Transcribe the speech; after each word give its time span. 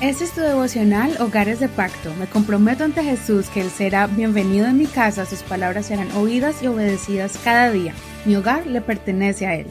Este 0.00 0.22
es 0.22 0.30
tu 0.30 0.42
devocional 0.42 1.20
Hogares 1.20 1.58
de 1.58 1.68
Pacto. 1.68 2.14
Me 2.20 2.28
comprometo 2.28 2.84
ante 2.84 3.02
Jesús 3.02 3.48
que 3.48 3.62
Él 3.62 3.68
será 3.68 4.06
bienvenido 4.06 4.68
en 4.68 4.78
mi 4.78 4.86
casa, 4.86 5.26
sus 5.26 5.42
palabras 5.42 5.86
serán 5.86 6.12
oídas 6.12 6.62
y 6.62 6.68
obedecidas 6.68 7.36
cada 7.42 7.72
día. 7.72 7.94
Mi 8.24 8.36
hogar 8.36 8.68
le 8.68 8.80
pertenece 8.80 9.48
a 9.48 9.56
Él. 9.56 9.66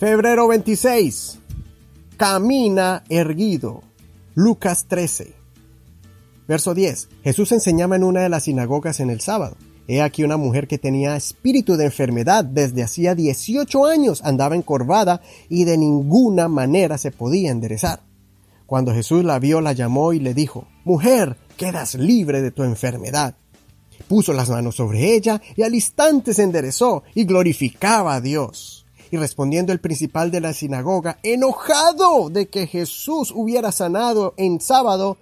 Febrero 0.00 0.48
26. 0.48 1.40
Camina 2.16 3.04
erguido. 3.10 3.82
Lucas 4.34 4.86
13. 4.88 5.34
Verso 6.48 6.72
10. 6.72 7.10
Jesús 7.22 7.52
enseñaba 7.52 7.96
en 7.96 8.04
una 8.04 8.22
de 8.22 8.30
las 8.30 8.44
sinagogas 8.44 8.98
en 9.00 9.10
el 9.10 9.20
sábado. 9.20 9.58
He 9.88 10.00
aquí 10.00 10.24
una 10.24 10.38
mujer 10.38 10.66
que 10.66 10.78
tenía 10.78 11.16
espíritu 11.16 11.76
de 11.76 11.84
enfermedad 11.84 12.44
desde 12.44 12.82
hacía 12.82 13.14
18 13.14 13.84
años, 13.84 14.22
andaba 14.24 14.56
encorvada 14.56 15.20
y 15.50 15.64
de 15.64 15.76
ninguna 15.76 16.48
manera 16.48 16.96
se 16.96 17.10
podía 17.10 17.50
enderezar. 17.50 18.00
Cuando 18.72 18.94
Jesús 18.94 19.22
la 19.22 19.38
vio, 19.38 19.60
la 19.60 19.74
llamó 19.74 20.14
y 20.14 20.18
le 20.18 20.32
dijo, 20.32 20.66
Mujer, 20.84 21.36
quedas 21.58 21.94
libre 21.94 22.40
de 22.40 22.52
tu 22.52 22.62
enfermedad. 22.62 23.36
Puso 24.08 24.32
las 24.32 24.48
manos 24.48 24.76
sobre 24.76 25.14
ella 25.14 25.42
y 25.54 25.60
al 25.62 25.74
instante 25.74 26.32
se 26.32 26.44
enderezó 26.44 27.02
y 27.14 27.26
glorificaba 27.26 28.14
a 28.14 28.22
Dios. 28.22 28.86
Y 29.10 29.18
respondiendo 29.18 29.74
el 29.74 29.80
principal 29.80 30.30
de 30.30 30.40
la 30.40 30.54
sinagoga, 30.54 31.18
enojado 31.22 32.30
de 32.30 32.48
que 32.48 32.66
Jesús 32.66 33.30
hubiera 33.36 33.72
sanado 33.72 34.32
en 34.38 34.58
sábado, 34.58 35.18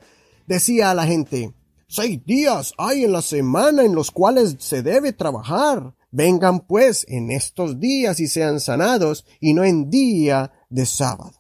decía 0.47 0.93
a 0.93 0.95
la 0.95 1.09
gente, 1.09 1.53
Seis 1.89 2.25
días 2.25 2.73
hay 2.79 3.03
en 3.03 3.11
la 3.11 3.21
semana 3.21 3.83
en 3.83 3.97
los 3.97 4.13
cuales 4.13 4.59
se 4.61 4.85
debe 4.85 5.13
trabajar. 5.13 5.97
Vengan 6.13 6.61
pues 6.61 7.05
en 7.09 7.33
estos 7.33 7.81
días 7.81 8.21
y 8.21 8.29
sean 8.29 8.61
sanados, 8.61 9.27
y 9.41 9.55
no 9.55 9.65
en 9.65 9.91
día 9.91 10.53
de 10.69 10.87
sábado. 10.87 11.40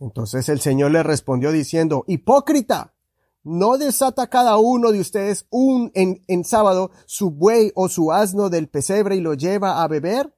Entonces 0.00 0.48
el 0.48 0.60
Señor 0.60 0.90
le 0.90 1.02
respondió 1.02 1.52
diciendo, 1.52 2.04
Hipócrita, 2.06 2.94
¿no 3.42 3.78
desata 3.78 4.28
cada 4.28 4.56
uno 4.56 4.92
de 4.92 5.00
ustedes 5.00 5.46
un 5.50 5.90
en, 5.94 6.24
en 6.28 6.44
sábado 6.44 6.90
su 7.06 7.30
buey 7.30 7.72
o 7.74 7.88
su 7.88 8.12
asno 8.12 8.50
del 8.50 8.68
pesebre 8.68 9.16
y 9.16 9.20
lo 9.20 9.34
lleva 9.34 9.82
a 9.82 9.88
beber? 9.88 10.34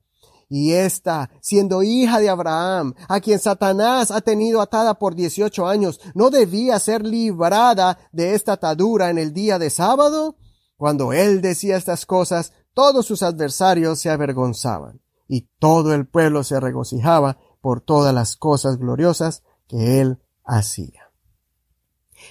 Y 0.48 0.72
esta, 0.74 1.30
siendo 1.40 1.82
hija 1.82 2.20
de 2.20 2.28
Abraham, 2.28 2.94
a 3.08 3.20
quien 3.20 3.40
Satanás 3.40 4.12
ha 4.12 4.20
tenido 4.20 4.60
atada 4.60 4.94
por 4.94 5.16
dieciocho 5.16 5.66
años, 5.66 6.00
¿no 6.14 6.30
debía 6.30 6.78
ser 6.78 7.04
librada 7.04 7.98
de 8.12 8.34
esta 8.34 8.52
atadura 8.52 9.10
en 9.10 9.18
el 9.18 9.32
día 9.32 9.58
de 9.58 9.70
sábado? 9.70 10.36
Cuando 10.76 11.12
él 11.12 11.40
decía 11.40 11.76
estas 11.76 12.06
cosas, 12.06 12.52
todos 12.74 13.06
sus 13.06 13.22
adversarios 13.22 13.98
se 13.98 14.10
avergonzaban, 14.10 15.00
y 15.26 15.48
todo 15.58 15.94
el 15.94 16.06
pueblo 16.06 16.44
se 16.44 16.60
regocijaba 16.60 17.38
por 17.60 17.80
todas 17.80 18.14
las 18.14 18.36
cosas 18.36 18.78
gloriosas 18.78 19.42
que 19.68 20.00
él 20.00 20.18
hacía. 20.44 21.10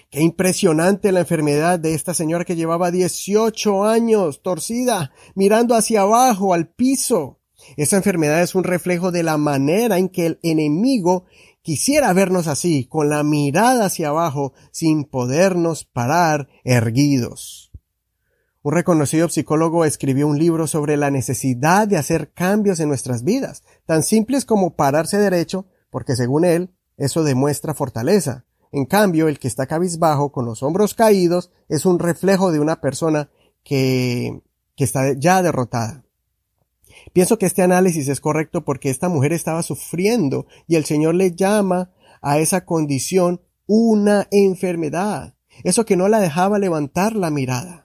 Qué 0.09 0.22
impresionante 0.22 1.12
la 1.12 1.22
enfermedad 1.22 1.80
de 1.80 1.94
esta 1.94 2.14
señora 2.14 2.45
que 2.45 2.56
llevaba 2.56 2.92
dieciocho 2.92 3.84
años 3.84 4.42
torcida, 4.42 5.12
mirando 5.36 5.76
hacia 5.76 6.02
abajo, 6.02 6.54
al 6.54 6.70
piso. 6.70 7.40
Esa 7.78 7.98
enfermedad 7.98 8.42
es 8.42 8.56
un 8.56 8.64
reflejo 8.64 9.12
de 9.12 9.23
la 9.23 9.38
manera 9.38 9.98
en 9.98 10.09
que 10.09 10.26
el 10.26 10.40
enemigo 10.44 11.26
quisiera 11.62 12.14
vernos 12.14 12.48
así, 12.48 12.86
con 12.86 13.10
la 13.10 13.23
mirada 13.23 13.86
hacia 13.86 14.10
abajo, 14.10 14.54
sin 14.72 15.04
podernos 15.04 15.84
parar 15.84 16.48
erguidos. 16.64 17.64
Un 18.66 18.71
reconocido 18.71 19.30
psicólogo 19.30 19.85
escribió 19.85 20.27
un 20.27 20.39
libro 20.39 20.66
sobre 20.66 20.97
la 20.97 21.11
necesidad 21.11 21.88
de 21.88 21.97
hacer 21.97 22.33
cambios 22.33 22.80
en 22.80 22.89
nuestras 22.89 23.23
vidas, 23.23 23.61
tan 23.85 24.02
simples 24.02 24.44
como 24.44 24.75
pararse 24.75 25.19
derecho, 25.19 25.67
porque 25.91 26.16
según 26.16 26.45
él, 26.45 26.73
eso 26.97 27.23
demuestra 27.23 27.75
fortaleza. 27.75 28.45
En 28.71 28.88
cambio, 28.88 29.27
el 29.27 29.38
que 29.38 29.47
está 29.47 29.67
cabizbajo, 29.67 30.31
con 30.31 30.47
los 30.47 30.63
hombros 30.63 30.95
caídos, 30.95 31.52
es 31.69 31.86
un 31.86 31.99
reflejo 31.99 32.52
de 32.52 32.59
una 32.59 32.81
persona 32.81 33.30
que, 33.63 34.42
que 34.75 34.83
está 34.83 35.14
ya 35.14 35.43
derrotada. 35.43 36.04
Pienso 37.14 37.37
que 37.37 37.45
este 37.45 37.61
análisis 37.61 38.08
es 38.08 38.20
correcto 38.20 38.65
porque 38.65 38.89
esta 38.89 39.09
mujer 39.09 39.31
estaba 39.31 39.61
sufriendo 39.61 40.48
y 40.65 40.73
el 40.73 40.86
Señor 40.86 41.14
le 41.14 41.36
llama 41.36 41.92
a 42.20 42.39
esa 42.39 42.65
condición 42.65 43.42
una 43.67 44.27
enfermedad, 44.31 45.36
eso 45.64 45.86
que 45.86 45.95
no 45.95 46.08
la 46.08 46.20
dejaba 46.20 46.58
levantar 46.58 47.15
la 47.15 47.30
mirada. 47.30 47.85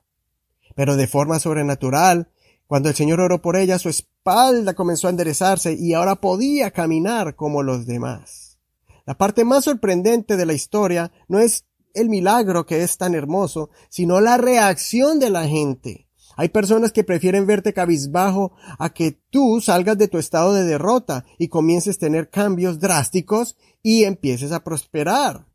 Pero 0.80 0.96
de 0.96 1.06
forma 1.06 1.38
sobrenatural, 1.38 2.30
cuando 2.66 2.88
el 2.88 2.94
Señor 2.94 3.20
oró 3.20 3.42
por 3.42 3.58
ella, 3.58 3.78
su 3.78 3.90
espalda 3.90 4.72
comenzó 4.72 5.08
a 5.08 5.10
enderezarse 5.10 5.76
y 5.78 5.92
ahora 5.92 6.22
podía 6.22 6.70
caminar 6.70 7.36
como 7.36 7.62
los 7.62 7.84
demás. 7.84 8.56
La 9.04 9.18
parte 9.18 9.44
más 9.44 9.64
sorprendente 9.64 10.38
de 10.38 10.46
la 10.46 10.54
historia 10.54 11.12
no 11.28 11.38
es 11.38 11.66
el 11.92 12.08
milagro 12.08 12.64
que 12.64 12.82
es 12.82 12.96
tan 12.96 13.14
hermoso, 13.14 13.68
sino 13.90 14.22
la 14.22 14.38
reacción 14.38 15.18
de 15.18 15.28
la 15.28 15.46
gente. 15.46 16.08
Hay 16.38 16.48
personas 16.48 16.92
que 16.92 17.04
prefieren 17.04 17.46
verte 17.46 17.74
cabizbajo 17.74 18.52
a 18.78 18.94
que 18.94 19.20
tú 19.28 19.60
salgas 19.60 19.98
de 19.98 20.08
tu 20.08 20.16
estado 20.16 20.54
de 20.54 20.64
derrota 20.64 21.26
y 21.36 21.48
comiences 21.48 21.96
a 21.96 22.00
tener 22.00 22.30
cambios 22.30 22.80
drásticos 22.80 23.58
y 23.82 24.04
empieces 24.04 24.50
a 24.50 24.64
prosperar. 24.64 25.49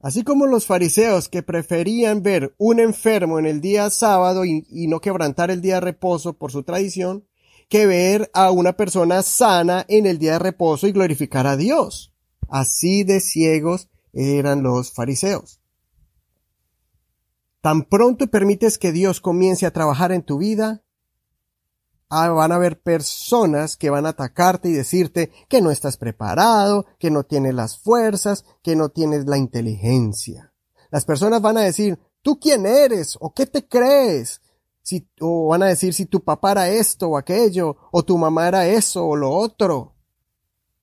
Así 0.00 0.22
como 0.22 0.46
los 0.46 0.66
fariseos 0.66 1.28
que 1.28 1.42
preferían 1.42 2.22
ver 2.22 2.54
un 2.56 2.78
enfermo 2.78 3.40
en 3.40 3.46
el 3.46 3.60
día 3.60 3.90
sábado 3.90 4.44
y, 4.44 4.64
no 4.86 5.00
quebrantar 5.00 5.50
el 5.50 5.60
día 5.60 5.74
de 5.74 5.80
reposo 5.80 6.34
por 6.34 6.52
su 6.52 6.62
tradición, 6.62 7.26
que 7.68 7.86
ver 7.86 8.30
a 8.32 8.52
una 8.52 8.74
persona 8.74 9.22
sana 9.22 9.84
en 9.88 10.06
el 10.06 10.18
día 10.18 10.32
de 10.34 10.38
reposo 10.38 10.86
y 10.86 10.92
glorificar 10.92 11.48
a 11.48 11.56
Dios. 11.56 12.14
Así 12.48 13.02
de 13.02 13.20
ciegos 13.20 13.88
eran 14.12 14.62
los 14.62 14.92
fariseos. 14.92 15.60
Tan 17.60 17.82
pronto 17.82 18.28
permites 18.28 18.78
que 18.78 18.92
Dios 18.92 19.20
comience 19.20 19.66
a 19.66 19.72
trabajar 19.72 20.12
en 20.12 20.22
tu 20.22 20.38
vida, 20.38 20.84
ah, 22.08 22.28
van 22.30 22.52
a 22.52 22.56
haber 22.56 22.80
personas 22.80 23.76
que 23.76 23.90
van 23.90 24.06
a 24.06 24.10
atacarte 24.10 24.68
y 24.68 24.72
decirte 24.72 25.30
que 25.48 25.60
no 25.60 25.70
estás 25.70 25.96
preparado, 25.96 26.86
que 26.98 27.10
no 27.10 27.24
tienes 27.24 27.54
las 27.54 27.78
fuerzas, 27.78 28.44
que 28.62 28.76
no 28.76 28.88
tienes 28.88 29.26
la 29.26 29.38
inteligencia. 29.38 30.52
Las 30.90 31.04
personas 31.04 31.42
van 31.42 31.58
a 31.58 31.62
decir, 31.62 31.98
¿tú 32.22 32.38
quién 32.40 32.66
eres? 32.66 33.16
¿O 33.20 33.32
qué 33.34 33.46
te 33.46 33.66
crees? 33.66 34.40
Si, 34.82 35.06
o 35.20 35.48
van 35.48 35.62
a 35.62 35.66
decir 35.66 35.92
si 35.92 36.06
tu 36.06 36.24
papá 36.24 36.52
era 36.52 36.68
esto 36.68 37.08
o 37.08 37.18
aquello, 37.18 37.76
o 37.92 38.02
tu 38.04 38.16
mamá 38.16 38.48
era 38.48 38.66
eso 38.66 39.06
o 39.06 39.16
lo 39.16 39.30
otro. 39.30 39.94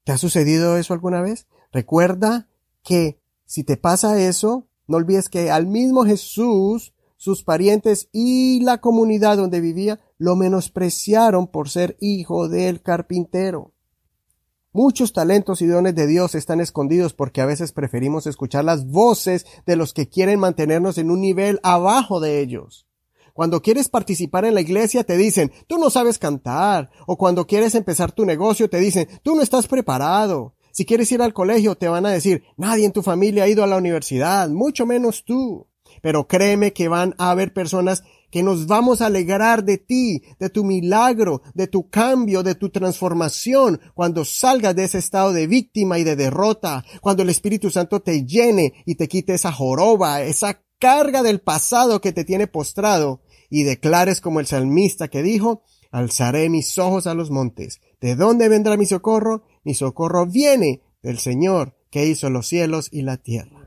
¿Te 0.04 0.12
ha 0.12 0.18
sucedido 0.18 0.78
eso 0.78 0.94
alguna 0.94 1.22
vez? 1.22 1.48
Recuerda 1.72 2.48
que 2.84 3.20
si 3.46 3.64
te 3.64 3.78
pasa 3.78 4.22
eso, 4.22 4.68
no 4.88 4.98
olvides 4.98 5.30
que 5.30 5.50
al 5.50 5.66
mismo 5.66 6.06
Jesús, 6.06 6.94
sus 7.26 7.44
parientes 7.44 8.08
y 8.12 8.60
la 8.62 8.78
comunidad 8.78 9.38
donde 9.38 9.60
vivía 9.60 10.00
lo 10.20 10.36
menospreciaron 10.36 11.48
por 11.48 11.72
ser 11.72 11.98
hijo 12.00 12.50
del 12.50 12.84
carpintero. 12.84 13.74
Muchos 14.72 15.12
talentos 15.12 15.60
y 15.64 15.66
dones 15.66 15.96
de 15.96 16.06
Dios 16.06 16.36
están 16.36 16.62
escondidos 16.62 17.14
porque 17.14 17.42
a 17.42 17.48
veces 17.48 17.72
preferimos 17.72 18.28
escuchar 18.28 18.64
las 18.64 18.86
voces 18.86 19.48
de 19.66 19.76
los 19.76 19.92
que 19.92 20.08
quieren 20.08 20.40
mantenernos 20.40 21.00
en 21.00 21.10
un 21.10 21.20
nivel 21.20 21.60
abajo 21.64 22.20
de 22.20 22.42
ellos. 22.42 22.86
Cuando 23.34 23.64
quieres 23.64 23.90
participar 23.90 24.46
en 24.46 24.54
la 24.54 24.62
iglesia 24.62 25.04
te 25.04 25.18
dicen, 25.18 25.52
tú 25.66 25.80
no 25.80 25.90
sabes 25.90 26.20
cantar, 26.20 26.92
o 27.08 27.18
cuando 27.18 27.48
quieres 27.48 27.74
empezar 27.74 28.12
tu 28.12 28.24
negocio 28.24 28.70
te 28.70 28.78
dicen, 28.78 29.08
tú 29.24 29.36
no 29.36 29.42
estás 29.42 29.68
preparado, 29.68 30.54
si 30.72 30.86
quieres 30.86 31.12
ir 31.12 31.24
al 31.24 31.34
colegio, 31.34 31.74
te 31.74 31.88
van 31.88 32.06
a 32.06 32.12
decir, 32.12 32.44
nadie 32.56 32.86
en 32.86 32.92
tu 32.92 33.02
familia 33.02 33.46
ha 33.46 33.48
ido 33.48 33.64
a 33.64 33.68
la 33.68 33.78
universidad, 33.78 34.48
mucho 34.50 34.86
menos 34.86 35.26
tú. 35.26 35.68
Pero 36.06 36.28
créeme 36.28 36.72
que 36.72 36.88
van 36.88 37.16
a 37.18 37.32
haber 37.32 37.52
personas 37.52 38.04
que 38.30 38.44
nos 38.44 38.68
vamos 38.68 39.02
a 39.02 39.08
alegrar 39.08 39.64
de 39.64 39.80
ti, 39.80 40.22
de 40.38 40.52
tu 40.52 40.64
milagro, 40.64 41.42
de 41.56 41.66
tu 41.66 41.90
cambio, 41.90 42.44
de 42.44 42.54
tu 42.54 42.70
transformación, 42.70 43.82
cuando 43.96 44.24
salgas 44.24 44.76
de 44.76 44.84
ese 44.84 45.00
estado 45.00 45.34
de 45.34 45.48
víctima 45.48 45.98
y 45.98 46.04
de 46.04 46.16
derrota, 46.16 46.86
cuando 47.02 47.24
el 47.24 47.32
Espíritu 47.32 47.72
Santo 47.72 48.04
te 48.04 48.24
llene 48.24 48.84
y 48.86 48.94
te 48.94 49.08
quite 49.08 49.34
esa 49.34 49.52
joroba, 49.52 50.22
esa 50.22 50.62
carga 50.78 51.24
del 51.24 51.42
pasado 51.42 52.02
que 52.02 52.12
te 52.12 52.24
tiene 52.24 52.46
postrado, 52.46 53.24
y 53.50 53.64
declares 53.64 54.22
como 54.22 54.40
el 54.40 54.46
salmista 54.46 55.08
que 55.08 55.24
dijo, 55.24 55.64
alzaré 55.90 56.52
mis 56.52 56.78
ojos 56.78 57.08
a 57.08 57.16
los 57.16 57.32
montes. 57.32 57.82
¿De 58.00 58.16
dónde 58.16 58.48
vendrá 58.48 58.78
mi 58.78 58.86
socorro? 58.86 59.42
Mi 59.64 59.74
socorro 59.74 60.28
viene 60.28 60.84
del 61.02 61.18
Señor 61.18 61.76
que 61.90 62.06
hizo 62.06 62.30
los 62.30 62.46
cielos 62.46 62.90
y 62.92 63.02
la 63.02 63.18
tierra. 63.18 63.65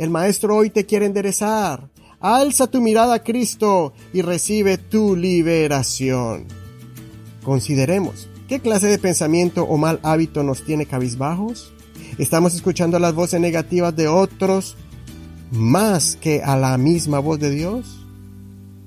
El 0.00 0.08
Maestro 0.08 0.56
hoy 0.56 0.70
te 0.70 0.86
quiere 0.86 1.04
enderezar. 1.04 1.90
Alza 2.20 2.68
tu 2.68 2.80
mirada 2.80 3.16
a 3.16 3.22
Cristo 3.22 3.92
y 4.14 4.22
recibe 4.22 4.78
tu 4.78 5.14
liberación. 5.14 6.46
Consideremos, 7.44 8.26
¿qué 8.48 8.60
clase 8.60 8.86
de 8.86 8.98
pensamiento 8.98 9.64
o 9.64 9.76
mal 9.76 10.00
hábito 10.02 10.42
nos 10.42 10.64
tiene 10.64 10.86
cabizbajos? 10.86 11.74
¿Estamos 12.16 12.54
escuchando 12.54 12.98
las 12.98 13.12
voces 13.12 13.42
negativas 13.42 13.94
de 13.94 14.08
otros 14.08 14.74
más 15.50 16.16
que 16.16 16.42
a 16.42 16.56
la 16.56 16.78
misma 16.78 17.18
voz 17.18 17.38
de 17.38 17.50
Dios? 17.50 18.06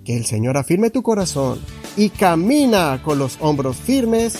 Que 0.03 0.17
el 0.17 0.25
Señor 0.25 0.57
afirme 0.57 0.89
tu 0.89 1.03
corazón 1.03 1.59
y 1.95 2.09
camina 2.09 3.03
con 3.03 3.19
los 3.19 3.37
hombros 3.39 3.77
firmes 3.77 4.39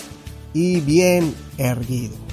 y 0.52 0.80
bien 0.80 1.36
erguido. 1.56 2.23